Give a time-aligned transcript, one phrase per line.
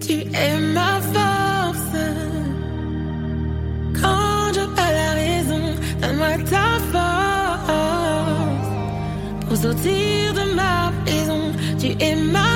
[0.00, 1.96] Tu es ma force.
[4.00, 5.64] Quand je perds la raison,
[6.00, 8.68] donne-moi ta force.
[9.46, 11.42] Pour sortir de ma prison,
[11.80, 12.47] tu es ma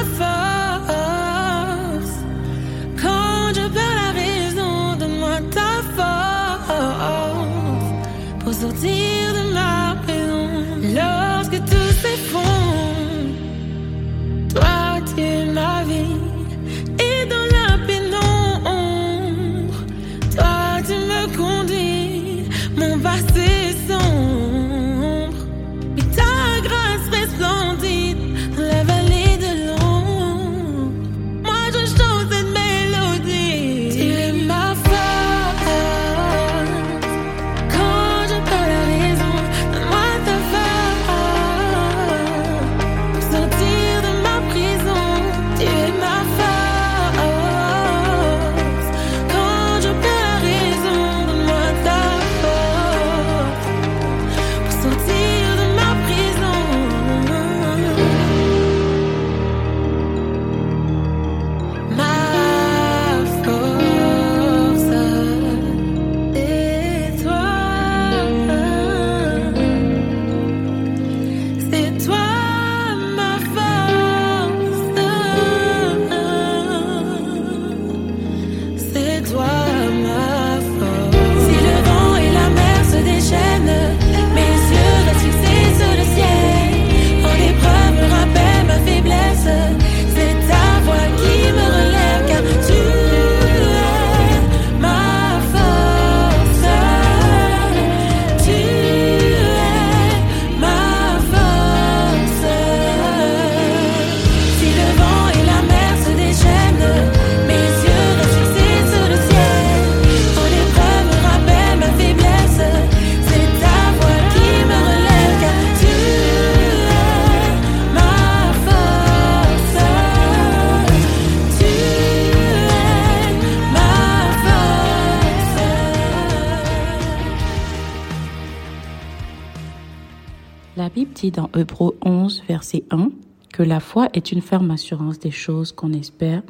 [131.30, 133.10] dans Hébreux 11, verset 1,
[133.52, 136.42] que la foi est une ferme assurance des choses qu'on espère,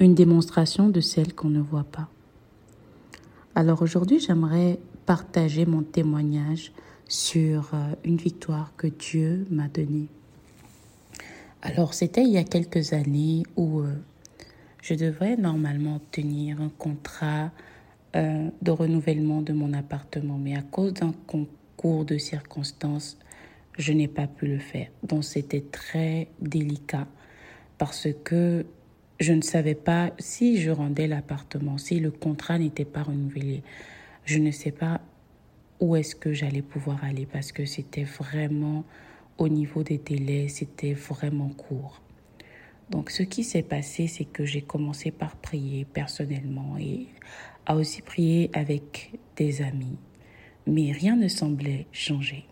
[0.00, 2.08] une démonstration de celles qu'on ne voit pas.
[3.54, 6.72] Alors aujourd'hui, j'aimerais partager mon témoignage
[7.08, 10.08] sur euh, une victoire que Dieu m'a donnée.
[11.62, 13.94] Alors c'était il y a quelques années où euh,
[14.82, 17.50] je devrais normalement obtenir un contrat
[18.14, 23.18] euh, de renouvellement de mon appartement, mais à cause d'un concours de circonstances,
[23.78, 24.88] je n'ai pas pu le faire.
[25.02, 27.06] Donc c'était très délicat
[27.78, 28.66] parce que
[29.20, 33.62] je ne savais pas si je rendais l'appartement, si le contrat n'était pas renouvelé.
[34.24, 35.00] Je ne sais pas
[35.80, 38.84] où est-ce que j'allais pouvoir aller parce que c'était vraiment
[39.38, 42.00] au niveau des délais, c'était vraiment court.
[42.90, 47.06] Donc ce qui s'est passé, c'est que j'ai commencé par prier personnellement et
[47.66, 49.98] à aussi prier avec des amis.
[50.66, 52.44] Mais rien ne semblait changer.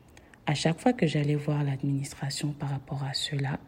[0.46, 3.58] À chaque fois que j'allais voir l'administration par rapport à cela,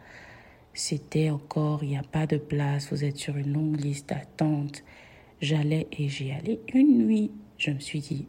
[0.75, 4.85] c'était encore, il n'y a pas de place, vous êtes sur une longue liste d'attente.
[5.41, 6.61] J'allais et j'y allais.
[6.75, 8.27] Une nuit, je me suis dit,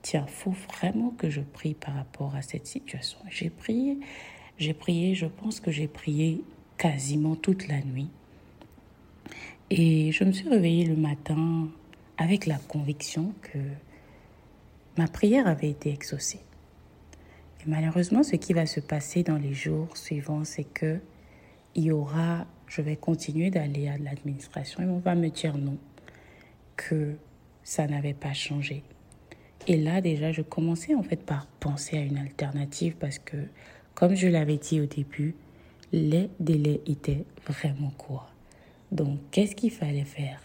[0.00, 3.18] tiens, faut vraiment que je prie par rapport à cette situation.
[3.28, 3.98] J'ai prié,
[4.56, 6.42] j'ai prié, je pense que j'ai prié
[6.78, 8.08] quasiment toute la nuit.
[9.68, 11.68] Et je me suis réveillée le matin
[12.16, 13.58] avec la conviction que
[14.96, 16.40] ma prière avait été exaucée.
[17.66, 21.00] Malheureusement, ce qui va se passer dans les jours suivants, c'est que
[21.74, 25.78] il y aura, je vais continuer d'aller à l'administration et on va me dire non,
[26.76, 27.14] que
[27.62, 28.82] ça n'avait pas changé.
[29.66, 33.36] Et là, déjà, je commençais en fait par penser à une alternative parce que,
[33.94, 35.34] comme je l'avais dit au début,
[35.92, 38.32] les délais étaient vraiment courts.
[38.90, 40.40] Donc, qu'est-ce qu'il fallait faire?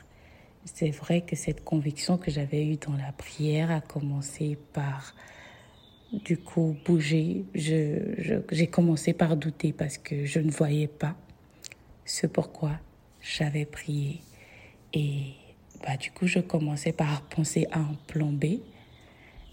[0.66, 5.16] C'est vrai que cette conviction que j'avais eue dans la prière a commencé par,
[6.12, 7.46] du coup, bouger.
[7.54, 11.16] J'ai commencé par douter parce que je ne voyais pas
[12.06, 12.74] ce pourquoi
[13.22, 14.22] j'avais prié.
[14.94, 15.34] Et
[15.86, 18.60] bah, du coup, je commençais par penser à un plan B.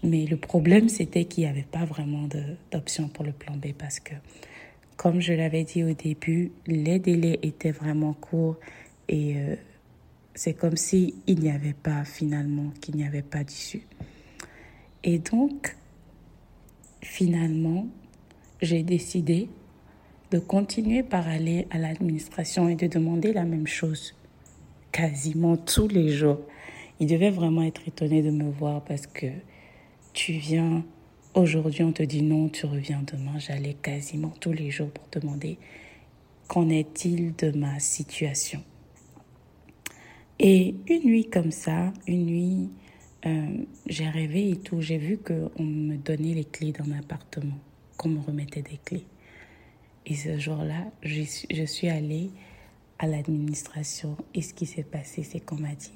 [0.03, 2.27] Mais le problème, c'était qu'il n'y avait pas vraiment
[2.71, 4.13] d'option pour le plan B parce que,
[4.97, 8.57] comme je l'avais dit au début, les délais étaient vraiment courts
[9.07, 9.55] et euh,
[10.35, 13.83] c'est comme si il n'y avait pas finalement, qu'il n'y avait pas d'issue.
[15.03, 15.75] Et donc,
[17.03, 17.87] finalement,
[18.61, 19.49] j'ai décidé
[20.31, 24.15] de continuer par aller à l'administration et de demander la même chose
[24.91, 26.39] quasiment tous les jours.
[26.99, 29.27] Il devait vraiment être étonné de me voir parce que
[30.13, 30.83] tu viens
[31.33, 33.37] aujourd'hui, on te dit non, tu reviens demain.
[33.37, 35.57] J'allais quasiment tous les jours pour demander
[36.47, 38.63] qu'en est-il de ma situation.
[40.39, 42.69] Et une nuit comme ça, une nuit,
[43.25, 43.47] euh,
[43.87, 47.57] j'ai rêvé et tout, j'ai vu qu'on me donnait les clés d'un appartement,
[47.97, 49.05] qu'on me remettait des clés.
[50.05, 52.31] Et ce jour-là, je suis allée
[52.99, 55.93] à l'administration et ce qui s'est passé, c'est qu'on m'a dit,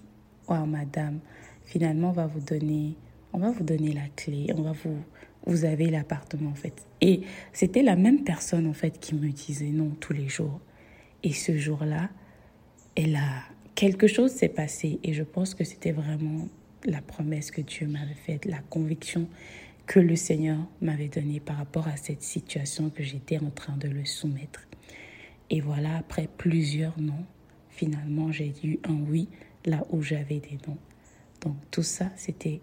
[0.48, 1.20] oh madame,
[1.66, 2.96] finalement on va vous donner,
[3.34, 4.98] on va vous donner la clé, on va vous,
[5.46, 6.86] vous avez l'appartement en fait.
[7.02, 7.22] Et
[7.52, 10.60] c'était la même personne en fait qui me disait non tous les jours.
[11.24, 12.10] Et ce jour-là,
[12.96, 13.44] elle a
[13.76, 16.48] quelque chose s'est passé et je pense que c'était vraiment
[16.86, 19.28] la promesse que Dieu m'avait faite, la conviction
[19.86, 23.88] que le Seigneur m'avait donnée par rapport à cette situation que j'étais en train de
[23.88, 24.68] le soumettre.
[25.50, 27.26] Et voilà, après plusieurs non,
[27.70, 29.30] finalement j'ai eu un oui
[29.66, 30.78] là où j'avais des non.
[31.42, 32.62] Donc tout ça, c'était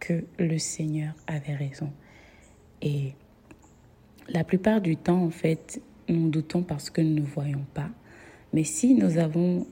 [0.00, 1.92] que le Seigneur avait raison.
[2.80, 3.12] Et
[4.28, 7.90] la plupart du temps, en fait, nous doutons parce que nous ne voyons pas.
[8.52, 9.66] Mais si nous avons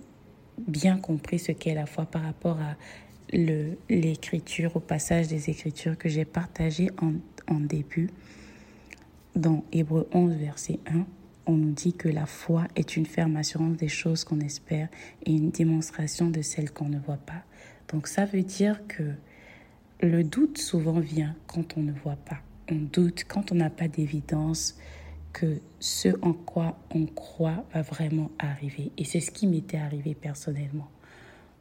[0.58, 2.76] bien compris ce qu'est la foi par rapport à
[3.32, 7.14] l'écriture, au passage des écritures que j'ai partagé en,
[7.48, 8.10] en début,
[9.36, 11.06] dans Hébreu 11, verset 1,
[11.46, 14.88] on nous dit que la foi est une ferme assurance des choses qu'on espère
[15.24, 17.42] et une démonstration de celles qu'on ne voit pas.
[17.88, 19.14] Donc ça veut dire que
[20.00, 22.38] le doute souvent vient quand on ne voit pas.
[22.70, 24.78] On doute quand on n'a pas d'évidence
[25.32, 28.92] que ce en quoi on croit va vraiment arriver.
[28.96, 30.88] Et c'est ce qui m'était arrivé personnellement.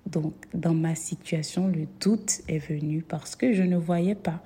[0.06, 4.44] Donc dans ma situation, le doute est venu parce que je ne voyais pas.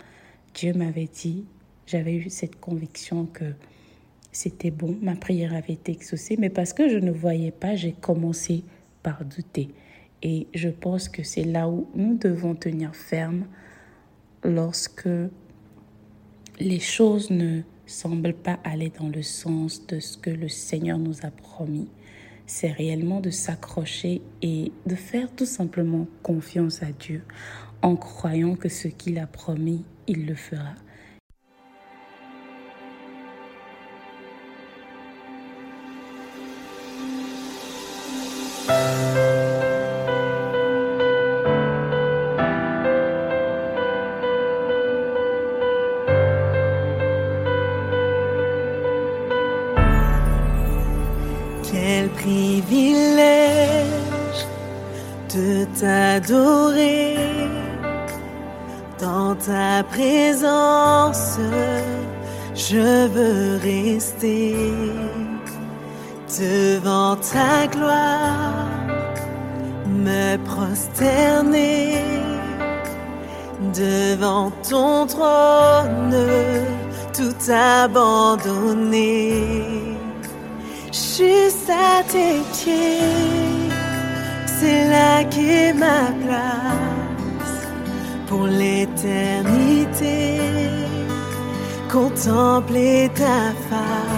[0.53, 1.45] Dieu m'avait dit,
[1.87, 3.45] j'avais eu cette conviction que
[4.31, 7.93] c'était bon, ma prière avait été exaucée, mais parce que je ne voyais pas, j'ai
[7.93, 8.63] commencé
[9.03, 9.69] par douter.
[10.23, 13.45] Et je pense que c'est là où nous devons tenir ferme
[14.43, 15.09] lorsque
[16.59, 21.25] les choses ne semblent pas aller dans le sens de ce que le Seigneur nous
[21.25, 21.89] a promis.
[22.45, 27.23] C'est réellement de s'accrocher et de faire tout simplement confiance à Dieu
[27.81, 30.73] en croyant que ce qu'il a promis, il le fera.
[67.75, 68.67] Gloire,
[69.87, 72.01] me prosterner
[73.73, 76.15] devant ton trône,
[77.13, 79.33] tout abandonner,
[80.91, 83.63] juste à tes pieds
[84.63, 87.61] c'est là qu'est ma place
[88.27, 90.39] pour l'éternité.
[91.91, 94.12] Contempler ta face.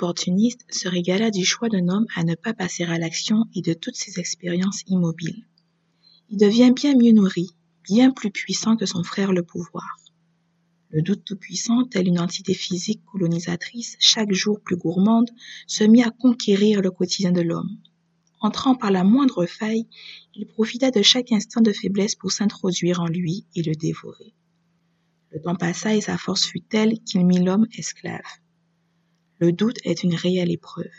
[0.00, 3.74] Opportuniste, se régala du choix d'un homme à ne pas passer à l'action et de
[3.74, 5.44] toutes ses expériences immobiles.
[6.30, 7.50] Il devient bien mieux nourri,
[7.84, 9.98] bien plus puissant que son frère le pouvoir.
[10.88, 15.28] Le doute tout-puissant, tel une entité physique colonisatrice, chaque jour plus gourmande,
[15.66, 17.76] se mit à conquérir le quotidien de l'homme.
[18.40, 19.86] Entrant par la moindre faille,
[20.34, 24.32] il profita de chaque instant de faiblesse pour s'introduire en lui et le dévorer.
[25.30, 28.40] Le temps passa et sa force fut telle qu'il mit l'homme esclave.
[29.40, 30.92] Le doute est une réelle épreuve.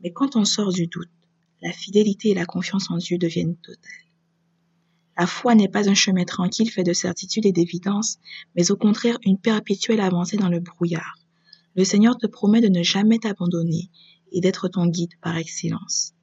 [0.00, 1.10] Mais quand on sort du doute,
[1.60, 3.92] la fidélité et la confiance en Dieu deviennent totales.
[5.18, 8.18] La foi n'est pas un chemin tranquille fait de certitude et d'évidence,
[8.56, 11.18] mais au contraire une perpétuelle avancée dans le brouillard.
[11.76, 13.90] Le Seigneur te promet de ne jamais t'abandonner
[14.32, 16.14] et d'être ton guide par excellence.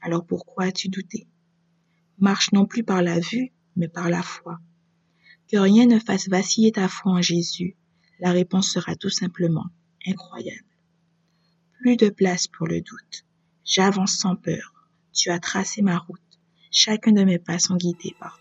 [0.00, 1.26] Alors pourquoi as-tu douté?
[2.18, 4.60] Marche non plus par la vue, mais par la foi.
[5.48, 7.76] Que rien ne fasse vaciller ta foi en Jésus,
[8.20, 9.66] La réponse sera tout simplement
[10.06, 10.67] incroyable.
[11.88, 13.24] Plus de place pour le doute.
[13.64, 14.74] J'avance sans peur.
[15.14, 16.20] Tu as tracé ma route.
[16.70, 18.37] Chacun de mes pas sont guidés par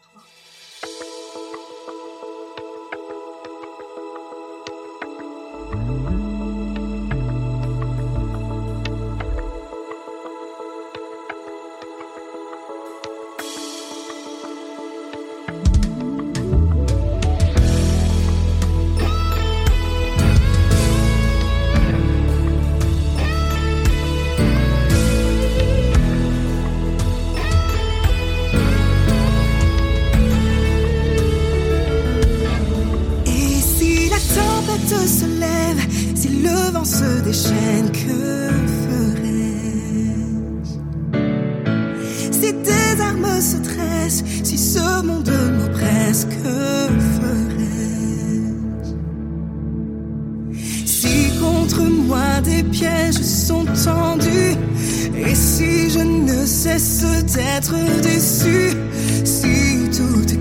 [43.40, 46.90] si ce monde m'oppresse, que
[47.20, 47.76] ferais-je
[50.86, 54.56] Si contre moi des pièges sont tendus,
[55.16, 57.04] et si je ne cesse
[57.34, 58.72] d'être déçu,
[59.24, 60.37] si tout est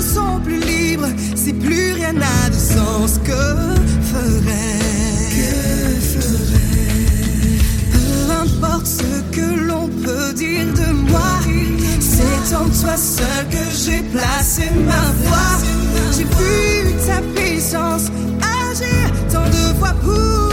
[0.00, 3.32] ne plus libres, si plus rien n'a de sens, que
[4.12, 5.38] ferais-je
[7.92, 11.40] Peu importe ce que l'on peut dire de moi,
[12.00, 15.58] c'est en toi seul que j'ai placé ma voix.
[16.16, 18.06] J'ai vu ta puissance
[18.40, 19.12] agir.
[19.32, 20.47] Tant de fois pour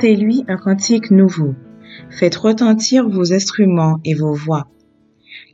[0.00, 1.54] Chantez-lui un cantique nouveau.
[2.08, 4.66] Faites retentir vos instruments et vos voix.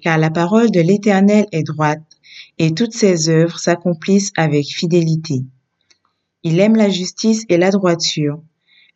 [0.02, 2.04] Car la parole de l'Éternel est droite,
[2.56, 5.42] et toutes ses œuvres s'accomplissent avec fidélité.
[6.44, 8.40] Il aime la justice et la droiture.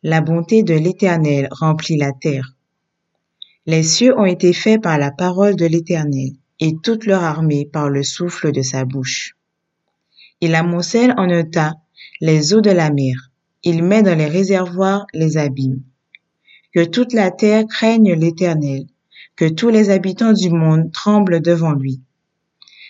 [0.03, 2.55] La bonté de l'Éternel remplit la terre.
[3.65, 6.29] Les cieux ont été faits par la parole de l'Éternel,
[6.61, 9.35] et toute leur armée par le souffle de sa bouche.
[10.39, 11.73] Il amoncelle en un
[12.21, 13.30] les eaux de la mer.
[13.63, 15.81] Il met dans les réservoirs les abîmes.
[16.73, 18.85] Que toute la terre craigne l'Éternel,
[19.35, 22.01] que tous les habitants du monde tremblent devant lui.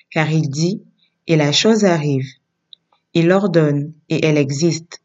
[0.10, 0.84] Car il dit,
[1.28, 2.28] et la chose arrive.
[3.13, 5.01] Il ordonne, et elle existe.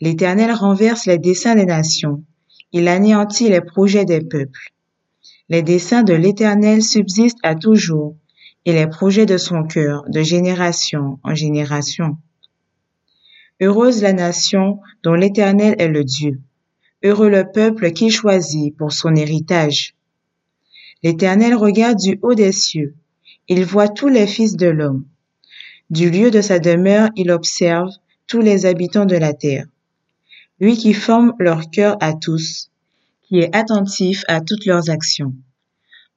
[0.00, 2.24] L'Éternel renverse les desseins des nations,
[2.72, 4.72] il anéantit les projets des peuples.
[5.48, 8.16] Les desseins de l'Éternel subsistent à toujours,
[8.64, 12.16] et les projets de son cœur de génération en génération.
[13.60, 16.40] Heureuse la nation dont l'Éternel est le Dieu.
[17.04, 19.94] Heureux le peuple qu'il choisit pour son héritage.
[21.02, 22.94] L'Éternel regarde du haut des cieux.
[23.46, 25.04] Il voit tous les fils de l'homme.
[25.90, 27.90] Du lieu de sa demeure, il observe
[28.26, 29.66] tous les habitants de la terre.
[30.58, 32.70] Lui qui forme leur cœur à tous,
[33.28, 35.34] qui est attentif à toutes leurs actions.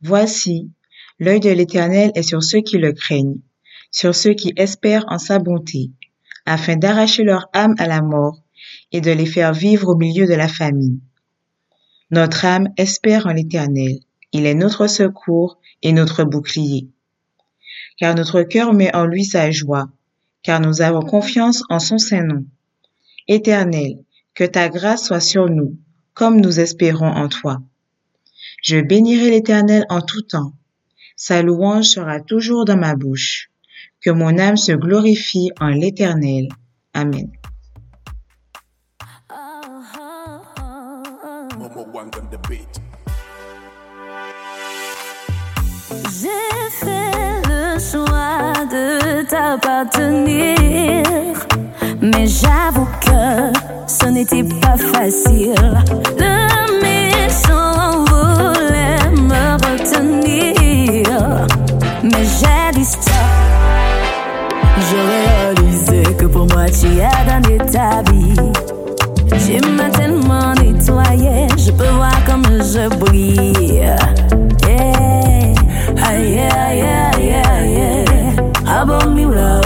[0.01, 0.71] Voici,
[1.19, 3.39] l'œil de l'Éternel est sur ceux qui le craignent,
[3.91, 5.91] sur ceux qui espèrent en sa bonté,
[6.47, 8.41] afin d'arracher leur âme à la mort
[8.91, 10.99] et de les faire vivre au milieu de la famine.
[12.09, 13.99] Notre âme espère en l'Éternel,
[14.31, 16.87] il est notre secours et notre bouclier.
[17.97, 19.89] Car notre cœur met en lui sa joie,
[20.41, 22.45] car nous avons confiance en son Saint-Nom.
[23.27, 23.97] Éternel,
[24.33, 25.77] que ta grâce soit sur nous,
[26.13, 27.61] comme nous espérons en toi.
[28.63, 30.53] Je bénirai l'Éternel en tout temps.
[31.17, 33.49] Sa louange sera toujours dans ma bouche.
[34.01, 36.49] Que mon âme se glorifie en l'Éternel.
[36.93, 37.31] Amen.
[46.19, 51.37] J'ai fait le choix de t'appartenir,
[52.01, 53.51] mais j'avoue que
[53.87, 55.55] ce n'était pas facile.
[56.17, 57.76] Le méchant
[64.89, 68.35] je réalisé que pour moi tu as donné ta vie.
[69.45, 73.53] Tu m'as tellement nettoyé, je peux voir comme je brille.
[73.73, 75.55] Yeah,
[76.03, 78.81] ah, yeah, yeah, yeah, yeah.
[78.81, 79.56] Above me.